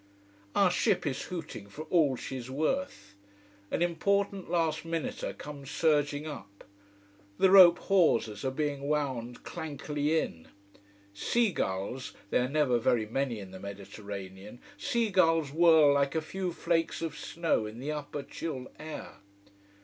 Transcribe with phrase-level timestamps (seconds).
[0.55, 3.13] Our ship is hooting for all she's worth.
[3.69, 6.63] An important last minuter comes surging up.
[7.37, 10.47] The rope hawsers are being wound clankily in.
[11.13, 17.03] Seagulls they are never very many in the Mediterranean seagulls whirl like a few flakes
[17.03, 19.17] of snow in the upper chill air.